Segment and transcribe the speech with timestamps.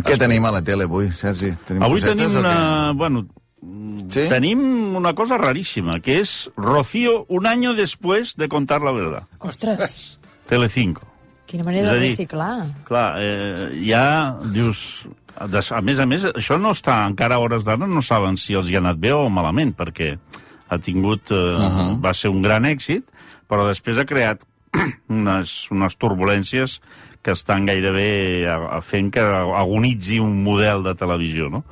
[0.00, 1.52] Què tenim a la tele avui, Sergi?
[1.68, 2.92] Tenim Avui cosetes tenim una...
[2.96, 3.26] Bueno,
[4.12, 4.26] Sí?
[4.28, 9.22] tenim una cosa raríssima, que és Rocío un año después de contar la verdad.
[9.38, 10.18] Ostres,
[10.48, 11.06] Telecinco.
[11.46, 12.66] quina manera de reciclar.
[12.88, 15.06] Clar, eh, ja dius...
[15.36, 18.68] A més a més, això no està encara a hores d'ara, no saben si els
[18.68, 20.18] hi ha anat bé o malament, perquè
[20.68, 21.30] ha tingut...
[21.30, 22.00] Eh, uh -huh.
[22.00, 23.04] Va ser un gran èxit,
[23.48, 24.44] però després ha creat
[25.08, 26.80] unes, unes turbulències
[27.22, 31.62] que estan gairebé a fent que agonitzi un model de televisió, no?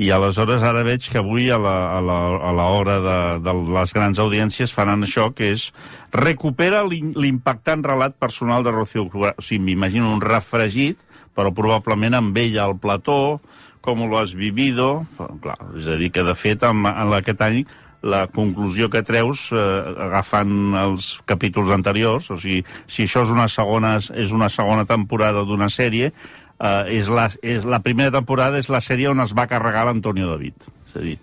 [0.00, 2.18] I aleshores ara veig que avui a la, a la,
[2.48, 5.66] a la hora de, de les grans audiències faran això, que és
[6.14, 9.36] recupera l'im- l'impactant relat personal de Rocío Jurado.
[9.36, 10.96] O sigui, m'imagino un refregit,
[11.36, 13.40] però probablement amb ella al plató,
[13.84, 15.02] com lo has vivido...
[15.18, 17.62] Però, clar, és a dir, que de fet en, en aquest any
[18.02, 19.60] la conclusió que treus eh,
[20.08, 25.44] agafant els capítols anteriors, o sigui, si això és una segona, és una segona temporada
[25.44, 29.48] d'una sèrie, eh, és, la, és la primera temporada és la sèrie on es va
[29.50, 30.70] carregar l'Antonio David.
[30.88, 31.18] És a dir,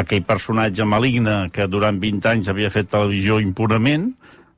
[0.00, 4.12] aquell personatge maligne que durant 20 anys havia fet televisió impunament,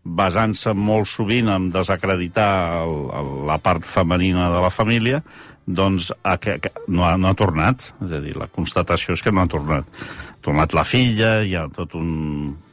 [0.04, 2.50] basant-se molt sovint en desacreditar
[2.82, 5.22] el, el, la part femenina de la família,
[5.64, 7.88] doncs a, que, no, ha, no ha tornat.
[8.04, 9.88] És a dir, la constatació és que no ha tornat.
[10.44, 12.08] Tornat la filla, hi ha, tot un,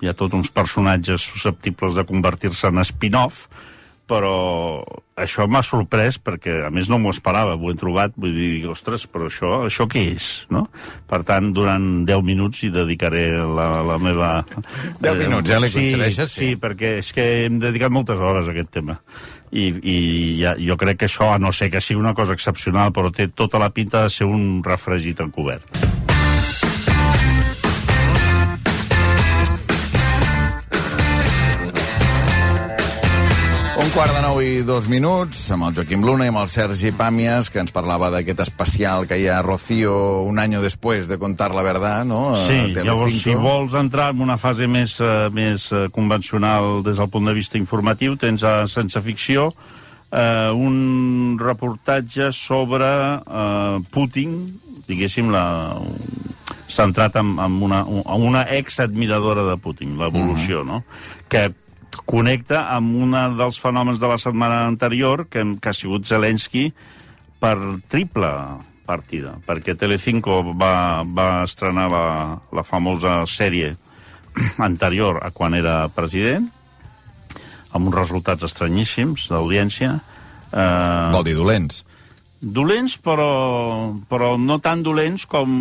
[0.03, 3.45] hi ha tots uns personatges susceptibles de convertir-se en spin-off,
[4.11, 4.83] però
[5.16, 9.05] això m'ha sorprès perquè, a més, no m'ho esperava, ho he trobat, vull dir, ostres,
[9.08, 10.66] però això, això què és, no?
[11.08, 14.33] Per tant, durant 10 minuts hi dedicaré la, la meva...
[14.99, 16.36] 10 minuts, eh, li concedeixes?
[16.36, 18.99] Sí, sí, perquè és que hem dedicat moltes hores a aquest tema.
[19.52, 19.97] I, i
[20.42, 23.31] ja, jo crec que això, a no ser que sigui una cosa excepcional, però té
[23.31, 26.01] tota la pinta de ser un refregit encobert.
[33.82, 36.92] Un quart de nou i dos minuts, amb el Joaquim Luna i amb el Sergi
[36.94, 39.96] Pàmies, que ens parlava d'aquest especial que hi ha Rocío
[40.30, 42.36] un any després de contar la verdad, no?
[42.36, 42.86] a Sí, Telecinco.
[42.86, 47.26] llavors, si vols entrar en una fase més, eh, més eh, convencional des del punt
[47.26, 49.50] de vista informatiu, tens a Sense Ficció
[50.11, 54.38] eh, un reportatge sobre eh, Putin,
[54.86, 55.82] diguéssim, la,
[56.70, 60.84] centrat en, en una, en una ex-admiradora de Putin, l'evolució, no?
[61.28, 61.50] Que
[62.06, 66.70] connecta amb un dels fenòmens de la setmana anterior, que, que ha sigut Zelensky,
[67.42, 67.56] per
[67.92, 68.32] triple
[68.86, 72.06] partida, perquè Telecinco va, va estrenar la,
[72.52, 73.74] la famosa sèrie
[74.70, 76.50] anterior a quan era president,
[77.72, 79.96] amb uns resultats estranyíssims d'audiència.
[80.52, 81.86] Eh, Vol dir dolents.
[82.42, 85.52] Dolents, però, però no tan dolents com...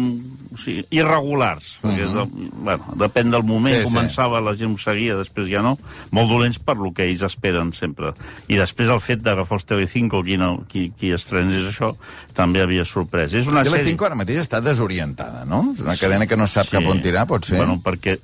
[0.51, 1.77] O sigui, irregulars.
[1.83, 1.93] Uh -huh.
[1.93, 3.95] perquè, de, bueno, depèn del moment, Sí, sí, sí.
[3.95, 5.79] començava, la gent ho seguia, després ja no.
[6.11, 8.15] Molt dolents per lo que ells esperen sempre.
[8.49, 11.95] I després el fet d'agafar els Telecinco, qui, no, qui, qui estrenés això,
[12.33, 13.35] també havia sorprès.
[13.35, 15.75] És una Telecinco ara mateix està desorientada, no?
[15.75, 17.59] És una cadena que no sap cap on tirar, pot ser?
[17.59, 18.19] Bueno, perquè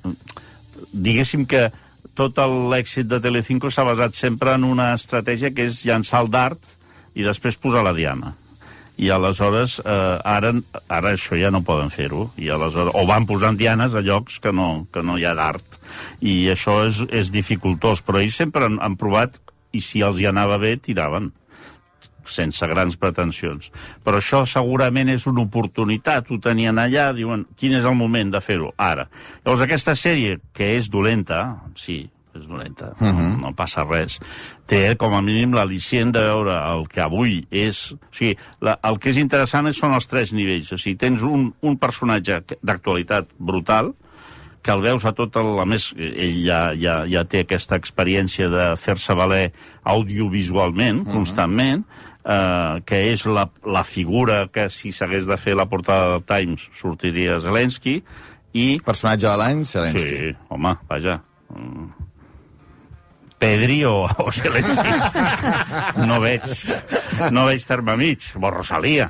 [0.91, 1.71] diguéssim que
[2.15, 6.59] tot l'èxit de Telecinco s'ha basat sempre en una estratègia que és llançar el dart
[7.13, 8.33] i després posar la diana.
[8.97, 10.53] I aleshores, eh, ara,
[10.89, 12.31] ara això ja no poden fer-ho.
[12.37, 15.77] I aleshores, o van posant dianes a llocs que no, que no hi ha d'art.
[16.21, 18.01] I això és, és dificultós.
[18.01, 19.37] Però ells sempre han, han provat,
[19.71, 21.31] i si els hi anava bé, tiraven
[22.27, 23.69] sense grans pretensions.
[24.03, 26.31] Però això segurament és una oportunitat.
[26.31, 28.73] Ho tenien allà, diuen, quin és el moment de fer-ho?
[28.75, 29.07] Ara.
[29.43, 31.43] Llavors, aquesta sèrie, que és dolenta,
[31.79, 32.01] sí,
[32.37, 33.13] és dolenta, uh -huh.
[33.13, 34.19] no, no passa res,
[34.65, 37.91] té com a mínim l'al·licient de veure el que avui és...
[37.91, 40.71] O sigui, la, el que és interessant són els tres nivells.
[40.71, 43.93] O sigui, tens un, un personatge d'actualitat brutal,
[44.61, 45.59] que el veus a tot el...
[45.59, 49.53] A més, ell ja, ja, ja té aquesta experiència de fer-se valer
[49.83, 51.13] audiovisualment, uh -huh.
[51.13, 51.85] constantment,
[52.25, 56.69] eh, que és la, la figura que, si s'hagués de fer la portada del Times,
[56.73, 58.03] sortiria Zelensky,
[58.53, 58.79] i...
[58.83, 60.17] Personatge de l'any, Zelensky.
[60.17, 61.21] Sí, home, vaja.
[61.53, 62.06] Mm.
[63.37, 64.93] Pedri o, o Zelensky.
[66.07, 66.45] No veig,
[67.31, 68.29] no veig terme mig.
[68.37, 69.09] O Rosalia.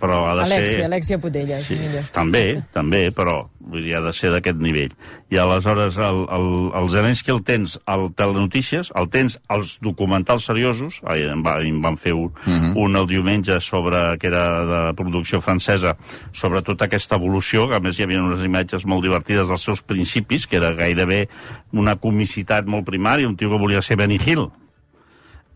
[0.00, 0.84] Però ha de Alexia, ser...
[0.90, 1.64] Alexia Putellas.
[1.66, 2.10] Sí, millor.
[2.14, 2.44] també,
[2.74, 4.94] també, però vull dir, ha de ser d'aquest nivell.
[5.30, 6.48] I aleshores el, el,
[6.80, 11.78] el Zelensky el tens al Telenotícies, el tens als documentals seriosos, ai, en, va, en
[11.84, 12.72] van fer un, uh -huh.
[12.84, 15.96] un el diumenge sobre, que era de producció francesa,
[16.32, 19.82] sobre tota aquesta evolució, que a més hi havia unes imatges molt divertides dels seus
[19.82, 21.28] principis, que era gairebé
[21.72, 24.48] una comicitat molt primària, un tio que volia ser Benny Hill,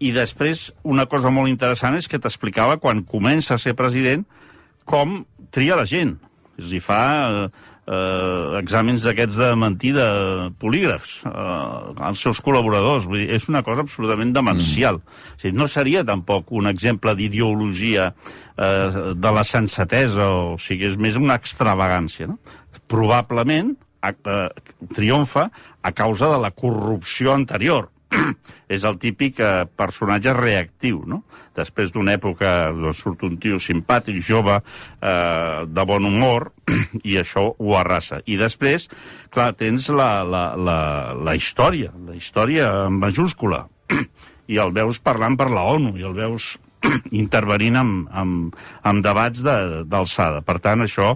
[0.04, 4.24] i després, una cosa molt interessant és que t'explicava, quan comença a ser president,
[4.84, 5.22] com
[5.54, 6.18] tria la gent.
[6.58, 7.04] És a dir, fa...
[7.30, 10.06] eh, eh, exàmens d'aquests de mentida,
[10.60, 13.08] polígrafs, eh, als seus col·laboradors.
[13.10, 15.00] Vull dir, és una cosa absolutament demencial.
[15.00, 15.22] Mm.
[15.36, 21.00] O sigui, no seria tampoc un exemple d'ideologia eh, de la sensatesa, o sigui, és
[21.00, 22.30] més una extravagància.
[22.30, 22.38] No?
[22.90, 23.74] Probablement
[24.12, 24.48] eh,
[24.94, 25.48] triomfa
[25.82, 27.90] a causa de la corrupció anterior.
[28.74, 31.22] és el típic eh, personatge reactiu, no?
[31.54, 36.50] després d'una època doncs, surt un tio simpàtic, jove, eh, de bon humor,
[37.10, 38.20] i això ho arrasa.
[38.26, 38.88] I després,
[39.34, 40.78] clar, tens la, la, la,
[41.14, 43.64] la història, la història en majúscula,
[44.52, 46.54] i el veus parlant per la ONU, i el veus
[47.24, 48.34] intervenint en, en,
[48.84, 50.42] en debats d'alçada.
[50.42, 51.14] De, per tant, això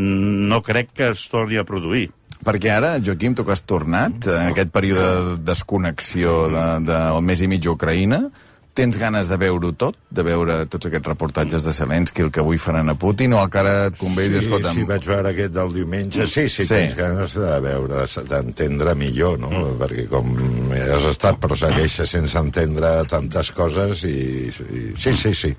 [0.00, 2.08] no crec que es torni a produir.
[2.44, 7.26] Perquè ara, Joaquim, tu que has tornat, en aquest període de desconnexió del de, de
[7.26, 8.24] mes i mig a Ucraïna,
[8.70, 9.96] Tens ganes de veure-ho tot?
[10.14, 13.72] De veure tots aquests reportatges de Zelensky, el que avui faran a Putin, o encara
[13.88, 14.76] et convé sí, dir, escolta'm...
[14.78, 16.68] Sí, vaig veure aquest del diumenge, sí, sí, sí.
[16.70, 19.50] tens ganes de veure, d'entendre millor, no?
[19.50, 19.74] Mm.
[19.82, 20.30] Perquè com
[20.78, 24.16] has estat, però segueixes sense entendre tantes coses i...
[24.48, 25.54] i sí, sí, sí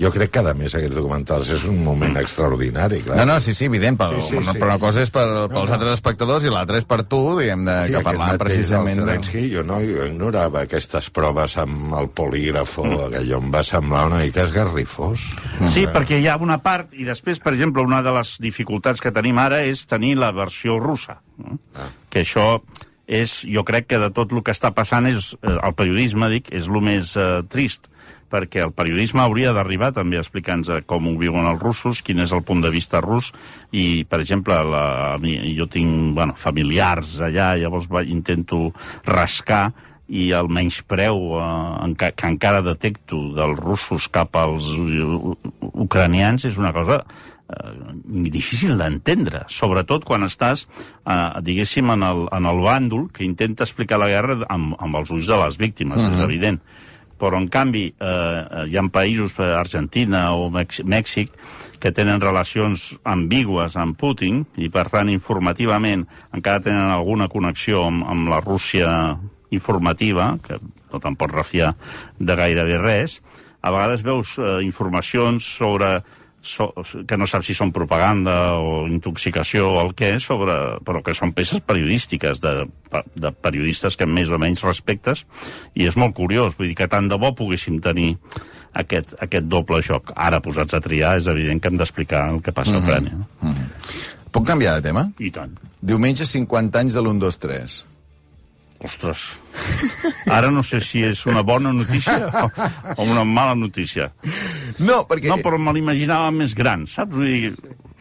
[0.00, 3.18] jo crec que, a més, aquests documentals és un moment extraordinari, clar.
[3.20, 4.56] No, no, sí, sí, evident, però, sí, sí, sí.
[4.58, 7.64] però una cosa és per, pels no, altres espectadors i l'altra és per tu, diguem,
[7.68, 9.02] de, sí, que parlant precisament...
[9.06, 9.44] De...
[9.52, 13.08] jo no jo ignorava aquestes proves amb el polígrafo, mm.
[13.08, 15.26] aquell on va semblar una mica esgarrifós.
[15.68, 15.92] Sí, mm.
[15.94, 19.38] perquè hi ha una part, i després, per exemple, una de les dificultats que tenim
[19.42, 21.58] ara és tenir la versió russa, no?
[21.76, 21.90] ah.
[22.10, 22.56] que això
[23.12, 26.48] és, jo crec que de tot el que està passant és, eh, el periodisme, dic,
[26.54, 27.90] és el més eh, trist,
[28.32, 32.32] perquè el periodisme hauria d'arribar també a explicar-nos com ho viuen els russos, quin és
[32.32, 33.32] el punt de vista rus,
[33.70, 35.18] i, per exemple, la,
[35.56, 38.70] jo tinc bueno, familiars allà, llavors va, intento
[39.04, 39.66] rascar,
[40.12, 44.66] i el menyspreu eh, que, que encara detecto dels russos cap als
[45.72, 47.41] ucranians és una cosa eh,
[48.04, 50.66] difícil d'entendre, sobretot quan estàs,
[51.06, 55.10] eh, diguéssim, en el, en el bàndol que intenta explicar la guerra amb, amb els
[55.10, 56.14] ulls de les víctimes, uh -huh.
[56.14, 56.60] és evident
[57.22, 61.30] però en canvi eh, eh, hi ha països, eh, Argentina o Mèxic,
[61.78, 66.02] que tenen relacions ambigües amb Putin i, per tant, informativament
[66.34, 68.88] encara tenen alguna connexió amb, amb la Rússia
[69.54, 71.76] informativa, que no te'n pots refiar
[72.18, 73.20] de gairebé res,
[73.62, 76.00] a vegades veus eh, informacions sobre
[76.42, 76.68] so,
[77.08, 81.14] que no saps si són propaganda o intoxicació o el que és, sobre, però que
[81.14, 82.66] són peces periodístiques de,
[83.14, 85.24] de periodistes que més o menys respectes,
[85.74, 88.16] i és molt curiós, vull dir que tant de bo poguéssim tenir
[88.72, 90.12] aquest, aquest doble joc.
[90.16, 92.78] Ara, posats a triar, és evident que hem d'explicar el que passa mm -hmm.
[92.78, 93.06] a mhm.
[93.06, 93.14] Ucrània.
[93.40, 94.20] Mm -hmm.
[94.32, 95.10] Puc canviar de tema?
[95.18, 95.52] I tant.
[95.80, 97.91] Diumenge 50 anys de l'1, 2, 3.
[98.82, 99.38] Ostres,
[100.26, 102.48] ara no sé si és una bona notícia o,
[102.96, 104.10] o una mala notícia.
[104.82, 105.30] No, perquè...
[105.30, 107.14] No, però me l'imaginava més gran, saps?
[107.14, 107.52] Vull dir,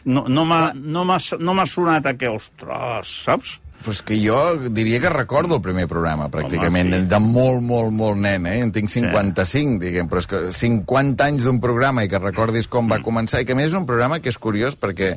[0.09, 3.59] no, no m'ha no no sonat a que, ostres, saps?
[3.89, 4.37] És que jo
[4.69, 7.09] diria que recordo el primer programa, pràcticament, Home, sí.
[7.09, 8.59] de molt, molt, molt nen, eh?
[8.61, 9.79] En tinc 55, sí.
[9.81, 13.07] diguem, però és que 50 anys d'un programa i que recordis com va mm.
[13.07, 15.15] començar, i que més és un programa que és curiós perquè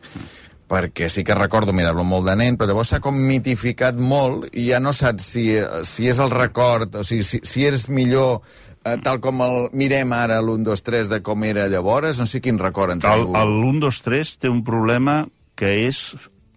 [0.75, 4.67] perquè sí que recordo mirar-lo molt de nen, però llavors s'ha com mitificat molt i
[4.73, 5.47] ja no saps si,
[5.87, 8.43] si és el record, o sigui, si, si és millor
[8.83, 12.43] eh, tal com el mirem ara l'1, 2, 3 de com era llavors, no sé
[12.43, 13.31] quin record en teniu.
[13.31, 15.23] El, el 1, 2, 3 té un problema
[15.59, 16.03] que és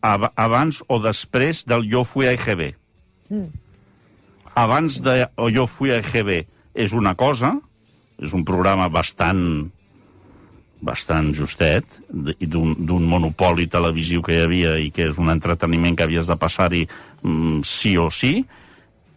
[0.05, 2.71] ab abans o després del Jo fui a EGB.
[3.29, 3.47] Mm.
[4.57, 6.39] Abans de o Jo fui a EGB
[6.77, 7.53] és una cosa,
[8.17, 9.69] és un programa bastant
[10.81, 16.29] bastant justet, d'un monopoli televisiu que hi havia i que és un entreteniment que havies
[16.29, 18.46] de passar-hi mm, sí o sí,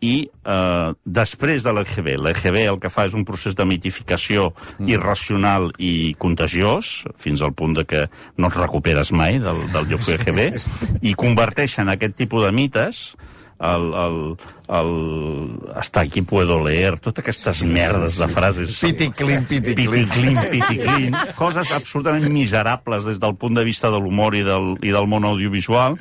[0.01, 4.49] i eh, després de l'EGB, l'EGB el que fa és un procés de mitificació
[4.79, 4.89] mm.
[4.89, 8.07] irracional i contagiós, fins al punt de que
[8.41, 10.47] no et recuperes mai del, del lloc EGB,
[11.13, 13.11] i converteixen aquest tipus de mites
[13.61, 14.37] el, el,
[14.69, 18.79] el hasta aquí puedo leer, totes aquestes merdes de frases.
[18.81, 19.91] Piticlin, piticlin.
[19.91, 21.17] Piticlin, piticlin.
[21.41, 25.29] Coses absolutament miserables des del punt de vista de l'humor i, del, i del món
[25.29, 25.99] audiovisual,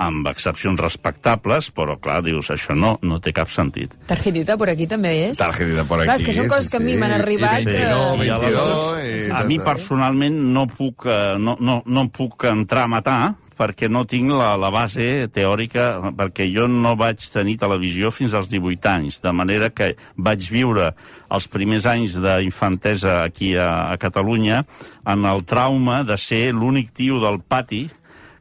[0.00, 3.92] amb excepcions respectables, però clar, dius, això no, no té cap sentit.
[4.08, 5.40] Tarjetita per aquí també és?
[5.40, 6.08] Tarjetita per aquí.
[6.08, 7.60] Clar, és que són coses que a mi m'han arribat...
[7.60, 12.48] I 29, eh, 22, i, a mi personalment no puc, eh, no, no, no puc
[12.48, 13.20] entrar a matar,
[13.60, 18.48] perquè no tinc la, la base teòrica, perquè jo no vaig tenir televisió fins als
[18.52, 20.90] 18 anys, de manera que vaig viure
[21.30, 24.64] els primers anys d'infantesa aquí a, a Catalunya
[25.12, 27.84] en el trauma de ser l'únic tio del pati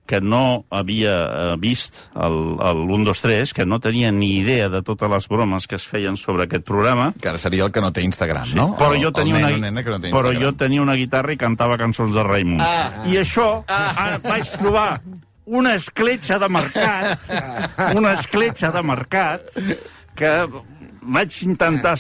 [0.09, 4.65] que no havia eh, vist el, el 1, 2, 3, que no tenia ni idea
[4.73, 7.11] de totes les bromes que es feien sobre aquest programa.
[7.21, 8.71] Que ara seria el que no té Instagram, no?
[8.79, 11.77] Però, jo tenia, una, nena que no té però jo tenia una guitarra i cantava
[11.77, 12.63] cançons de Raimon.
[12.65, 14.87] Ah, I això, ah, ara vaig trobar
[15.45, 17.29] una escletxa de mercat,
[17.99, 19.53] una escletxa de mercat,
[20.17, 20.33] que
[21.01, 21.95] vaig intentar...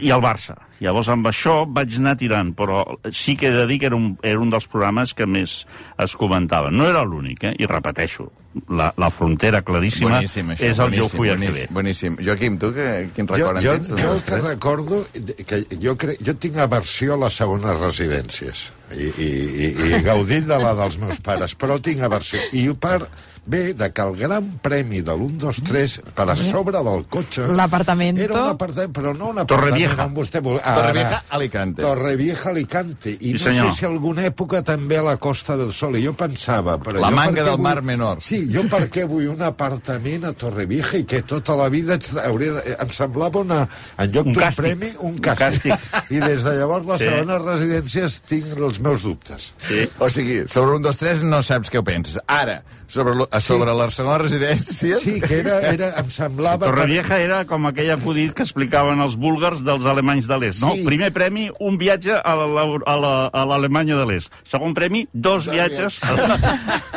[0.00, 0.56] I el Barça.
[0.80, 4.10] Llavors, amb això vaig anar tirant, però sí que he de dir que era un,
[4.22, 5.62] era un dels programes que més
[6.04, 6.68] es comentava.
[6.70, 7.54] No era l'únic, eh?
[7.58, 8.26] I repeteixo,
[8.68, 10.64] la, la frontera claríssima Boníssim, això.
[10.68, 11.74] és el boníssim, Jo fui a boníssim, TV.
[11.78, 12.16] boníssim.
[12.24, 14.02] Joaquim, tu que, quin Jo, record jo, en tens?
[14.02, 14.44] jo el que tres?
[14.50, 15.00] recordo,
[15.46, 18.66] que jo, crec, jo tinc aversió a les segones residències
[18.96, 19.30] i, i,
[19.66, 22.38] i, i gaudir de la dels meus pares, però tinc aversió.
[22.52, 23.00] I per
[23.46, 27.46] ve de que el gran premi de l'1, 2, 3 per a sobre del cotxe...
[27.46, 28.22] L'apartamento.
[28.24, 30.06] Era un apartament, però no un apartament Torrevieja.
[30.06, 30.58] on vostè vol...
[30.64, 31.82] Torrevieja, Alicante.
[31.82, 33.10] Torrevieja, Alicante.
[33.20, 33.70] I Sí, no senyor.
[33.72, 35.96] sé si alguna època també a la Costa del Sol.
[35.96, 36.76] I jo pensava...
[36.82, 37.62] Però La jo manga del vull...
[37.68, 38.22] Mar Menor.
[38.22, 42.56] Sí, jo per què vull un apartament a Torrevieja i que tota la vida hauria
[42.58, 42.76] de...
[42.82, 43.62] em semblava una...
[43.98, 45.70] En lloc Un d'un premi, un Un càstig.
[45.72, 46.10] càstig.
[46.16, 47.04] I des de llavors, les Sí.
[47.12, 49.50] segones residències, tinc els meus dubtes.
[49.68, 49.86] Sí.
[50.02, 52.18] O sigui, sobre un, dos, tres no saps què ho penses.
[52.26, 55.00] Ara, sobre, lo- sobre les segones residències...
[55.04, 56.66] Sí, que era, era, em semblava...
[56.66, 60.72] Torrevieja era com aquell acudit que explicaven els búlgars dels alemanys de l'est, no?
[60.74, 60.84] Sí.
[60.88, 64.32] Primer premi, un viatge a la- a la- a l'Alemanya de l'est.
[64.44, 66.00] Segon premi, dos viatges...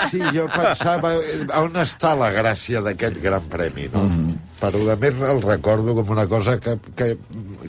[0.10, 4.05] Sí, jo pensava eh, on està la gràcia d'aquest gran premi, no?
[4.10, 4.38] Mm.
[4.60, 7.13] Però a més el recordo com una cosa que, que,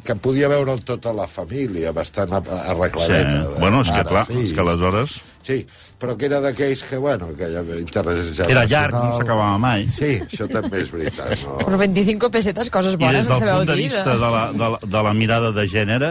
[0.02, 2.70] que podia veure tota la família, bastant a- Sí.
[2.72, 3.48] arregladeta.
[3.48, 4.48] de Bueno, és que mare, clar, fills.
[4.48, 5.20] és que aleshores...
[5.42, 5.66] Sí,
[5.98, 9.86] però que era d'aquells que, bueno, que ja interès Era llarg, no s'acabava mai.
[9.88, 11.38] Sí, això també és veritat.
[11.46, 11.56] No?
[11.64, 13.84] Per 25 pessetes, coses I bones, des en del sabeu punt de dir.
[13.88, 16.10] vista de la, de, la, de la mirada de gènere,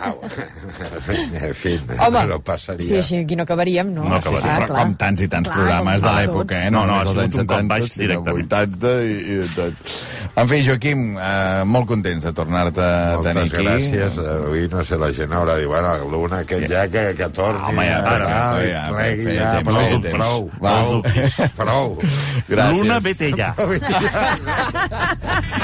[0.00, 1.74] Au, en fi,
[2.06, 2.80] Home, no passaria.
[2.86, 4.06] sí, així aquí no acabaríem, no?
[4.08, 4.52] No Sí, sí, acabaríem.
[4.52, 4.82] Ah, però clar.
[4.86, 6.70] com tants i tants Clar, programes de l'època, eh?
[6.72, 8.46] No, no, només ha dels sigut un cop 70, baix directament.
[8.48, 9.92] 80 i, i de tot.
[10.42, 13.66] En fi, Joaquim, eh, molt contents de tornar-te a Moltes tenir aquí.
[13.66, 14.18] gràcies.
[14.32, 17.60] Avui, no sé, la gent haurà dit, bueno, l'una aquest ja que, que torni.
[17.68, 18.30] Home, ja, a- ara,
[18.64, 21.02] ja, plegui, feia ja, temps, prou, prou, prou,
[21.60, 21.98] prou.
[22.48, 22.78] Gràcies.
[22.80, 23.52] l'una vete ja.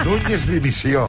[0.05, 1.07] Núñez dimissió.